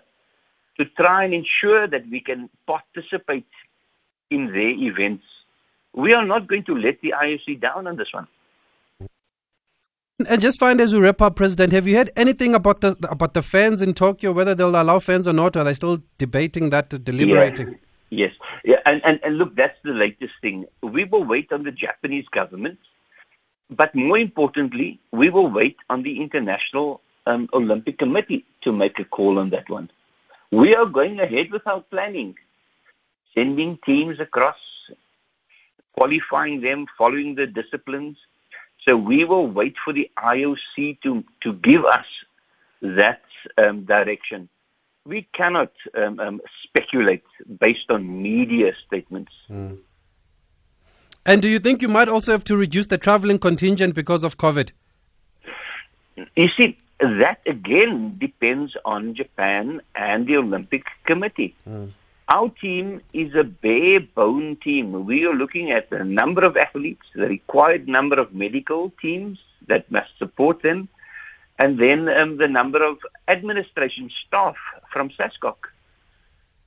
to 0.78 0.86
try 0.86 1.24
and 1.24 1.34
ensure 1.34 1.88
that 1.88 2.08
we 2.10 2.20
can 2.20 2.50
participate 2.68 3.48
in 4.30 4.48
their 4.48 4.70
events. 4.70 5.26
We 5.94 6.14
are 6.14 6.26
not 6.26 6.48
going 6.48 6.64
to 6.66 6.76
let 6.76 7.02
the 7.02 7.14
IOC 7.18 7.60
down 7.62 7.88
on 7.88 7.98
this 7.98 8.12
one. 8.12 8.28
And 10.30 10.42
just 10.42 10.60
find 10.60 10.80
as 10.80 10.94
we 10.94 11.00
wrap 11.00 11.22
up, 11.22 11.36
President, 11.36 11.74
have 11.74 11.88
you 11.88 11.98
heard 11.98 12.10
anything 12.16 12.54
about 12.56 12.82
the 12.82 12.96
about 13.10 13.34
the 13.34 13.42
fans 13.42 13.82
in 13.82 13.94
Tokyo, 13.94 14.32
whether 14.32 14.56
they'll 14.56 14.70
allow 14.70 15.00
fans 15.00 15.28
or 15.28 15.34
not? 15.34 15.58
Are 15.58 15.64
they 15.64 15.74
still 15.74 16.02
debating 16.18 16.70
that, 16.70 16.90
deliberating? 17.04 17.70
Yeah. 17.70 17.78
Yes, 18.16 18.32
yeah, 18.64 18.78
and, 18.86 19.04
and 19.04 19.20
and 19.24 19.40
look, 19.40 19.56
that's 19.56 19.78
the 19.84 19.92
latest 19.92 20.34
thing. 20.40 20.66
We 20.84 21.04
will 21.04 21.24
wait 21.24 21.52
on 21.52 21.64
the 21.64 21.72
Japanese 21.72 22.28
government, 22.28 22.78
but 23.76 23.94
more 23.96 24.18
importantly, 24.18 25.00
we 25.12 25.30
will 25.30 25.50
wait 25.50 25.78
on 25.90 26.04
the 26.04 26.22
International 26.22 27.02
um, 27.26 27.50
Olympic 27.54 27.98
Committee 27.98 28.46
to 28.62 28.72
make 28.72 29.00
a 29.00 29.06
call 29.06 29.40
on 29.40 29.50
that 29.52 29.70
one. 29.70 29.90
We 30.52 30.76
are 30.76 30.86
going 30.86 31.20
ahead 31.20 31.52
with 31.52 31.66
our 31.68 31.82
planning, 31.82 32.36
sending 33.36 33.80
teams 33.86 34.20
across, 34.20 34.58
qualifying 35.94 36.62
them, 36.62 36.86
following 36.98 37.36
the 37.36 37.48
disciplines 37.48 38.18
so 38.86 38.98
we 38.98 39.24
will 39.24 39.48
wait 39.48 39.76
for 39.84 39.94
the 39.94 40.10
IOC 40.18 41.02
to, 41.02 41.24
to 41.42 41.54
give 41.54 41.86
us 41.86 42.06
that 42.82 43.22
um, 43.58 43.86
direction. 43.86 44.50
We 45.06 45.28
cannot 45.34 45.72
um, 45.96 46.20
um, 46.20 46.42
speculate 46.64 47.24
based 47.60 47.90
on 47.90 48.22
media 48.22 48.74
statements. 48.86 49.32
Mm. 49.50 49.80
And 51.26 51.42
do 51.42 51.48
you 51.48 51.60
think 51.60 51.82
you 51.82 51.88
might 51.88 52.10
also 52.10 52.32
have 52.34 52.44
to 52.46 52.58
reduce 52.58 52.88
the 52.88 52.98
traveling 52.98 53.40
contingent 53.40 53.96
because 53.96 54.24
of 54.24 54.38
COVID? 54.38 54.72
You 56.36 56.50
see, 56.58 56.78
that 57.00 57.40
again 57.46 58.18
depends 58.20 58.76
on 58.86 59.16
Japan 59.16 59.82
and 59.96 60.28
the 60.28 60.38
Olympic 60.38 60.86
Committee. 61.06 61.56
Mm. 61.68 61.92
Our 62.30 62.50
team 62.50 63.02
is 63.14 63.36
a 63.36 63.44
bare 63.44 64.00
bone 64.00 64.58
team. 64.58 65.06
We 65.06 65.26
are 65.26 65.34
looking 65.34 65.72
at 65.72 65.90
the 65.90 66.04
number 66.04 66.44
of 66.46 66.56
athletes, 66.56 67.06
the 67.16 67.28
required 67.28 67.88
number 67.88 68.20
of 68.20 68.34
medical 68.34 68.92
teams 69.02 69.40
that 69.68 69.90
must 69.92 70.18
support 70.18 70.62
them, 70.62 70.88
and 71.60 71.80
then 71.80 72.08
um, 72.10 72.38
the 72.38 72.48
number 72.48 72.84
of 72.84 72.98
administration 73.28 74.10
staff 74.26 74.56
from 74.92 75.10
SASCOC 75.10 75.56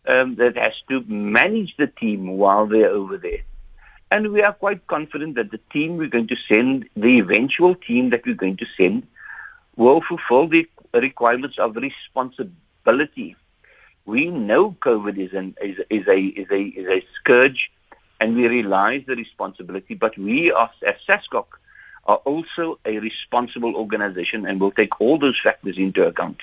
um, 0.07 0.37
that 0.37 0.57
has 0.57 0.75
to 0.89 1.01
manage 1.05 1.75
the 1.77 1.87
team 1.87 2.37
while 2.37 2.67
they're 2.67 2.91
over 2.91 3.17
there. 3.17 3.41
And 4.11 4.33
we 4.33 4.43
are 4.43 4.53
quite 4.53 4.87
confident 4.87 5.35
that 5.35 5.51
the 5.51 5.61
team 5.73 5.97
we're 5.97 6.09
going 6.09 6.29
to 6.29 6.37
send, 6.49 6.89
the 6.97 7.19
eventual 7.19 7.75
team 7.75 8.11
that 8.11 8.25
we're 8.25 8.35
going 8.35 8.57
to 8.59 8.67
send, 8.77 9.07
will 9.77 10.01
fulfill 10.01 10.49
the 10.49 10.69
requirements 10.95 11.59
of 11.59 11.77
responsibility. 11.77 13.37
We 14.05 14.31
know 14.31 14.77
COVID 14.81 15.19
is, 15.19 15.33
an, 15.33 15.57
is, 15.61 15.79
is, 15.91 16.07
a, 16.07 16.19
is, 16.19 16.47
a, 16.51 16.63
is 16.63 16.89
a 16.89 17.07
scourge 17.19 17.71
and 18.21 18.37
we 18.37 18.47
realize 18.49 19.03
the 19.07 19.17
responsibility, 19.17 19.95
but 19.95 20.17
we 20.17 20.53
as 20.53 20.71
SASCOC 21.07 21.47
are 22.07 22.17
also 22.19 22.79
a 22.85 22.99
responsible 22.99 23.75
organization 23.75 24.47
and 24.47 24.61
will 24.61 24.71
take 24.71 25.01
all 25.01 25.19
those 25.19 25.39
factors 25.43 25.77
into 25.77 26.07
account. 26.07 26.39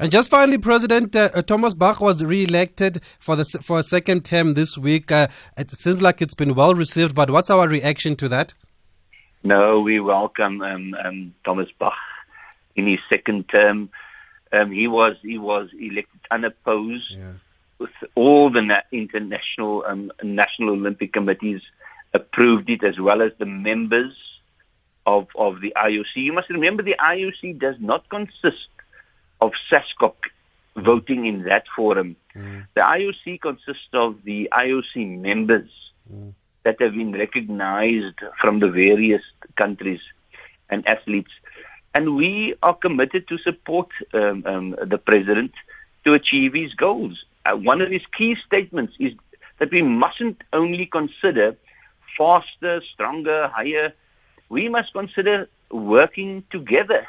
And 0.00 0.10
just 0.10 0.30
finally, 0.30 0.56
President 0.56 1.14
uh, 1.14 1.28
uh, 1.34 1.42
Thomas 1.42 1.74
Bach 1.74 2.00
was 2.00 2.24
re-elected 2.24 3.02
for 3.18 3.36
the 3.36 3.44
for 3.44 3.80
a 3.80 3.82
second 3.82 4.24
term 4.24 4.54
this 4.54 4.78
week. 4.78 5.12
Uh, 5.12 5.28
it 5.58 5.70
seems 5.72 6.00
like 6.00 6.22
it's 6.22 6.34
been 6.34 6.54
well 6.54 6.74
received, 6.74 7.14
but 7.14 7.28
what's 7.28 7.50
our 7.50 7.68
reaction 7.68 8.16
to 8.16 8.28
that? 8.30 8.54
No, 9.44 9.80
we 9.80 10.00
welcome 10.00 10.62
um, 10.62 10.94
um, 11.04 11.34
Thomas 11.44 11.68
Bach 11.78 11.92
in 12.76 12.86
his 12.86 12.98
second 13.10 13.50
term. 13.50 13.90
Um, 14.52 14.70
he 14.72 14.88
was 14.88 15.16
he 15.20 15.36
was 15.36 15.68
elected 15.78 16.20
unopposed. 16.30 17.10
Yeah. 17.10 17.32
With 17.78 17.90
all 18.14 18.48
the 18.48 18.62
na- 18.62 18.88
international 18.92 19.84
um, 19.86 20.12
national 20.22 20.70
Olympic 20.70 21.12
committees 21.12 21.60
approved 22.14 22.70
it, 22.70 22.82
as 22.84 22.98
well 22.98 23.20
as 23.20 23.32
the 23.36 23.44
members 23.44 24.16
of 25.04 25.28
of 25.34 25.60
the 25.60 25.74
IOC. 25.76 26.16
You 26.16 26.32
must 26.32 26.48
remember 26.48 26.82
the 26.82 26.96
IOC 26.98 27.58
does 27.58 27.76
not 27.80 28.08
consist 28.08 28.68
of 29.40 29.52
SASCOC 29.70 30.14
voting 30.76 31.26
in 31.26 31.44
that 31.44 31.64
forum. 31.74 32.16
Mm. 32.34 32.66
The 32.74 32.80
IOC 32.80 33.40
consists 33.40 33.88
of 33.92 34.22
the 34.24 34.48
IOC 34.52 35.18
members 35.18 35.70
mm. 36.12 36.32
that 36.62 36.80
have 36.80 36.94
been 36.94 37.12
recognized 37.12 38.20
from 38.40 38.60
the 38.60 38.70
various 38.70 39.22
countries 39.56 40.00
and 40.68 40.86
athletes. 40.86 41.32
And 41.94 42.14
we 42.14 42.54
are 42.62 42.74
committed 42.74 43.26
to 43.28 43.38
support 43.38 43.88
um, 44.14 44.44
um, 44.46 44.76
the 44.80 44.98
president 44.98 45.52
to 46.04 46.14
achieve 46.14 46.54
his 46.54 46.72
goals. 46.74 47.24
Uh, 47.44 47.56
one 47.56 47.80
of 47.80 47.90
his 47.90 48.02
key 48.16 48.36
statements 48.46 48.94
is 49.00 49.12
that 49.58 49.70
we 49.70 49.82
mustn't 49.82 50.42
only 50.52 50.86
consider 50.86 51.56
faster, 52.16 52.80
stronger, 52.92 53.48
higher. 53.48 53.92
We 54.48 54.68
must 54.68 54.92
consider 54.92 55.48
working 55.70 56.44
together 56.50 57.06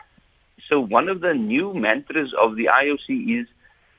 so 0.72 0.80
one 0.80 1.10
of 1.10 1.20
the 1.20 1.34
new 1.34 1.74
mantras 1.74 2.34
of 2.34 2.56
the 2.56 2.70
IOC 2.72 3.42
is 3.42 3.48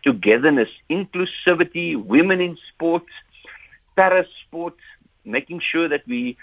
togetherness, 0.03 0.71
inclusivity, 0.89 2.03
women 2.03 2.41
in 2.41 2.57
sports, 2.73 3.11
para 3.95 4.25
sports, 4.41 4.81
making 5.27 5.61
sure 5.61 5.87
that 5.87 6.07
we 6.09 6.39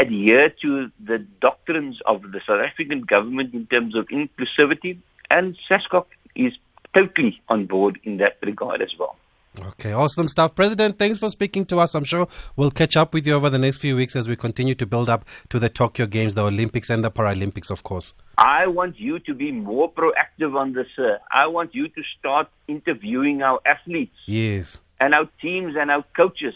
adhere 0.00 0.50
to 0.62 0.90
the 1.02 1.18
doctrines 1.40 2.00
of 2.06 2.22
the 2.32 2.40
South 2.46 2.60
African 2.60 3.02
government 3.02 3.54
in 3.54 3.66
terms 3.66 3.94
of 3.94 4.08
inclusivity, 4.08 4.98
and 5.30 5.56
SASCOC 5.70 6.06
is 6.34 6.52
totally 6.92 7.40
on 7.48 7.66
board 7.66 8.00
in 8.02 8.16
that 8.16 8.38
regard 8.42 8.82
as 8.82 8.98
well. 8.98 9.16
Okay, 9.60 9.92
awesome 9.92 10.28
stuff. 10.28 10.54
President, 10.54 10.98
thanks 10.98 11.18
for 11.18 11.30
speaking 11.30 11.64
to 11.66 11.78
us. 11.78 11.94
I'm 11.94 12.04
sure 12.04 12.26
we'll 12.56 12.70
catch 12.70 12.96
up 12.96 13.14
with 13.14 13.26
you 13.26 13.34
over 13.34 13.48
the 13.48 13.58
next 13.58 13.78
few 13.78 13.96
weeks 13.96 14.14
as 14.14 14.28
we 14.28 14.36
continue 14.36 14.74
to 14.74 14.86
build 14.86 15.08
up 15.08 15.24
to 15.48 15.58
the 15.58 15.68
Tokyo 15.68 16.06
Games, 16.06 16.34
the 16.34 16.44
Olympics, 16.44 16.90
and 16.90 17.02
the 17.02 17.10
Paralympics, 17.10 17.70
of 17.70 17.82
course. 17.82 18.12
I 18.38 18.66
want 18.66 18.98
you 19.00 19.18
to 19.20 19.34
be 19.34 19.52
more 19.52 19.90
proactive 19.90 20.56
on 20.56 20.72
this, 20.74 20.88
sir. 20.94 21.18
I 21.30 21.46
want 21.46 21.74
you 21.74 21.88
to 21.88 22.02
start 22.18 22.48
interviewing 22.68 23.42
our 23.42 23.60
athletes. 23.64 24.16
Yes. 24.26 24.80
And 25.00 25.14
our 25.14 25.28
teams 25.40 25.76
and 25.76 25.90
our 25.90 26.04
coaches. 26.16 26.54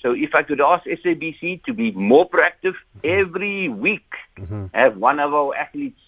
So 0.00 0.12
if 0.12 0.34
I 0.34 0.42
could 0.42 0.60
ask 0.60 0.84
SABC 0.84 1.64
to 1.64 1.72
be 1.72 1.92
more 1.92 2.28
proactive 2.28 2.74
mm-hmm. 2.74 3.00
every 3.04 3.68
week, 3.68 4.10
mm-hmm. 4.38 4.66
have 4.72 4.96
one 4.96 5.20
of 5.20 5.32
our 5.32 5.54
athletes 5.54 6.00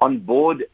on 0.00 0.18
board 0.18 0.64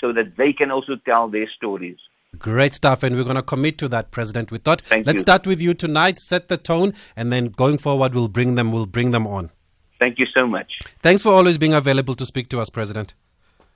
so 0.00 0.12
that 0.12 0.36
they 0.36 0.52
can 0.52 0.70
also 0.70 0.96
tell 0.96 1.28
their 1.28 1.48
stories. 1.48 1.98
Great 2.38 2.74
stuff, 2.74 3.02
and 3.02 3.16
we're 3.16 3.24
going 3.24 3.36
to 3.36 3.42
commit 3.42 3.78
to 3.78 3.88
that, 3.88 4.10
President. 4.10 4.50
We 4.50 4.58
thought 4.58 4.82
Thank 4.82 5.06
let's 5.06 5.16
you. 5.16 5.20
start 5.20 5.46
with 5.46 5.60
you 5.60 5.72
tonight, 5.72 6.18
set 6.18 6.48
the 6.48 6.58
tone, 6.58 6.92
and 7.16 7.32
then 7.32 7.46
going 7.46 7.78
forward, 7.78 8.14
we'll 8.14 8.28
bring 8.28 8.54
them. 8.54 8.70
We'll 8.70 8.86
bring 8.86 9.12
them 9.12 9.26
on. 9.26 9.50
Thank 9.98 10.18
you 10.18 10.26
so 10.26 10.46
much. 10.46 10.78
Thanks 11.02 11.22
for 11.22 11.32
always 11.32 11.58
being 11.58 11.72
available 11.72 12.14
to 12.14 12.26
speak 12.26 12.48
to 12.50 12.60
us, 12.60 12.68
President. 12.70 13.14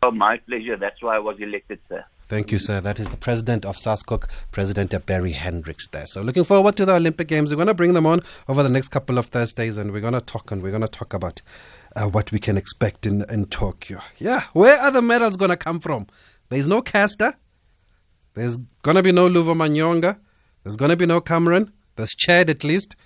Oh, 0.03 0.11
my 0.11 0.37
pleasure. 0.37 0.77
That's 0.77 1.03
why 1.03 1.17
I 1.17 1.19
was 1.19 1.38
elected, 1.41 1.81
sir. 1.88 2.05
Thank 2.27 2.53
you, 2.53 2.59
sir. 2.59 2.81
That 2.81 3.01
is 3.01 3.09
the 3.09 3.17
president 3.17 3.65
of 3.65 3.77
SASCOC, 3.77 4.29
President 4.53 4.95
Barry 5.07 5.33
Hendricks 5.33 5.88
there. 5.88 6.07
So 6.07 6.23
looking 6.23 6.45
forward 6.45 6.77
to 6.77 6.85
the 6.85 6.95
Olympic 6.95 7.29
Games. 7.29 7.51
We're 7.51 7.57
going 7.57 7.69
to 7.69 7.75
bring 7.75 7.95
them 7.95 8.07
on 8.07 8.21
over 8.49 8.62
the 8.62 8.69
next 8.69 8.88
couple 8.88 9.19
of 9.19 9.27
Thursdays 9.27 9.77
and 9.77 9.93
we're 9.93 10.01
going 10.01 10.15
to 10.15 10.21
talk 10.21 10.51
and 10.51 10.62
we're 10.62 10.71
going 10.71 10.83
to 10.83 10.88
talk 10.88 11.12
about 11.12 11.43
uh, 11.95 12.07
what 12.07 12.33
we 12.33 12.38
can 12.38 12.57
expect 12.57 13.07
in, 13.07 13.25
in 13.29 13.47
Tokyo. 13.47 14.01
Yeah, 14.19 14.45
where 14.53 14.79
are 14.79 14.91
the 14.91 15.03
medals 15.03 15.37
going 15.37 15.51
to 15.51 15.57
come 15.57 15.79
from? 15.81 16.07
There's 16.49 16.69
no 16.69 16.81
Caster. 16.81 17.35
There's 18.35 18.57
going 18.83 18.97
to 18.97 19.03
be 19.03 19.12
no 19.12 19.29
Luvo 19.29 19.55
Manyonga. 19.55 20.18
There's 20.62 20.77
going 20.77 20.90
to 20.90 20.97
be 20.97 21.07
no 21.07 21.21
Cameron. 21.21 21.73
There's 21.97 22.14
Chad 22.14 22.49
at 22.51 22.64
least. 22.64 22.97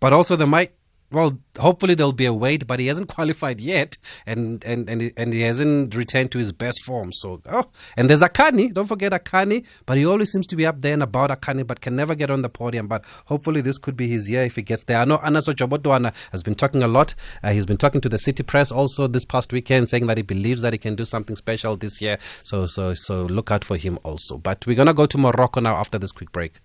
But 0.00 0.12
also 0.12 0.36
there 0.36 0.46
might 0.46 0.72
well, 1.12 1.38
hopefully 1.58 1.94
there'll 1.94 2.12
be 2.12 2.26
a 2.26 2.32
Wayde, 2.32 2.66
but 2.66 2.80
he 2.80 2.86
hasn't 2.86 3.08
qualified 3.14 3.60
yet, 3.60 3.96
and 4.26 4.62
and 4.64 4.88
and 4.88 5.12
and 5.16 5.32
he 5.32 5.42
hasn't 5.42 5.94
returned 5.94 6.30
to 6.32 6.38
his 6.38 6.52
best 6.52 6.82
form. 6.84 7.12
So, 7.12 7.42
oh, 7.46 7.64
and 7.96 8.08
there's 8.08 8.22
Akani. 8.22 8.72
Don't 8.72 8.86
forget 8.86 9.12
Akani, 9.12 9.66
but 9.86 9.96
he 9.96 10.06
always 10.06 10.30
seems 10.30 10.46
to 10.48 10.56
be 10.56 10.66
up 10.66 10.80
there 10.80 10.94
and 10.94 11.02
about 11.02 11.30
Akani, 11.30 11.66
but 11.66 11.80
can 11.80 11.96
never 11.96 12.14
get 12.14 12.30
on 12.30 12.42
the 12.42 12.48
podium. 12.48 12.88
But 12.88 13.04
hopefully 13.26 13.60
this 13.60 13.78
could 13.78 13.96
be 13.96 14.08
his 14.08 14.30
year 14.30 14.44
if 14.44 14.56
he 14.56 14.62
gets 14.62 14.84
there. 14.84 14.98
I 14.98 15.04
know 15.04 15.18
Anaso 15.18 15.52
Jobodwana 15.54 16.14
has 16.32 16.42
been 16.42 16.54
talking 16.54 16.82
a 16.82 16.88
lot. 16.88 17.14
Uh, 17.42 17.50
he's 17.50 17.66
been 17.66 17.76
talking 17.76 18.00
to 18.00 18.08
the 18.08 18.18
City 18.18 18.42
Press 18.42 18.70
also 18.70 19.06
this 19.06 19.24
past 19.24 19.52
weekend, 19.52 19.88
saying 19.88 20.06
that 20.06 20.16
he 20.16 20.22
believes 20.22 20.62
that 20.62 20.72
he 20.72 20.78
can 20.78 20.94
do 20.94 21.04
something 21.04 21.36
special 21.36 21.76
this 21.76 22.00
year. 22.00 22.18
So 22.44 22.66
so 22.66 22.94
so 22.94 23.24
look 23.24 23.50
out 23.50 23.64
for 23.64 23.76
him 23.76 23.98
also. 24.02 24.38
But 24.38 24.66
we're 24.66 24.76
gonna 24.76 24.94
go 24.94 25.06
to 25.06 25.18
Morocco 25.18 25.60
now 25.60 25.76
after 25.76 25.98
this 25.98 26.12
quick 26.12 26.32
break. 26.32 26.60